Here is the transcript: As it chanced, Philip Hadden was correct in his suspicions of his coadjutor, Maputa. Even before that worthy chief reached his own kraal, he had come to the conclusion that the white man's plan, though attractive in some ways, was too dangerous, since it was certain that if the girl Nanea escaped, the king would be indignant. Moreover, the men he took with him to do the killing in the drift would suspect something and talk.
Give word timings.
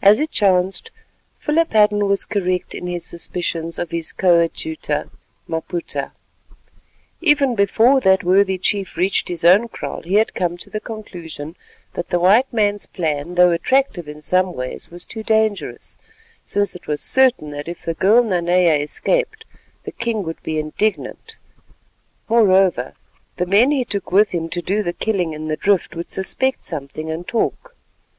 As 0.00 0.20
it 0.20 0.30
chanced, 0.30 0.90
Philip 1.38 1.74
Hadden 1.74 2.06
was 2.08 2.24
correct 2.24 2.74
in 2.74 2.86
his 2.86 3.04
suspicions 3.04 3.78
of 3.78 3.90
his 3.90 4.10
coadjutor, 4.10 5.10
Maputa. 5.46 6.12
Even 7.20 7.54
before 7.54 8.00
that 8.00 8.24
worthy 8.24 8.56
chief 8.56 8.96
reached 8.96 9.28
his 9.28 9.44
own 9.44 9.68
kraal, 9.68 10.00
he 10.00 10.14
had 10.14 10.32
come 10.34 10.56
to 10.56 10.70
the 10.70 10.80
conclusion 10.80 11.56
that 11.92 12.08
the 12.08 12.18
white 12.18 12.50
man's 12.54 12.86
plan, 12.86 13.34
though 13.34 13.50
attractive 13.50 14.08
in 14.08 14.22
some 14.22 14.54
ways, 14.54 14.90
was 14.90 15.04
too 15.04 15.22
dangerous, 15.22 15.98
since 16.46 16.74
it 16.74 16.86
was 16.86 17.02
certain 17.02 17.50
that 17.50 17.68
if 17.68 17.82
the 17.82 17.92
girl 17.92 18.24
Nanea 18.24 18.76
escaped, 18.78 19.44
the 19.82 19.92
king 19.92 20.22
would 20.22 20.42
be 20.42 20.58
indignant. 20.58 21.36
Moreover, 22.30 22.94
the 23.36 23.44
men 23.44 23.72
he 23.72 23.84
took 23.84 24.10
with 24.10 24.30
him 24.30 24.48
to 24.48 24.62
do 24.62 24.82
the 24.82 24.94
killing 24.94 25.34
in 25.34 25.48
the 25.48 25.56
drift 25.58 25.94
would 25.94 26.10
suspect 26.10 26.64
something 26.64 27.10
and 27.10 27.28
talk. 27.28 27.76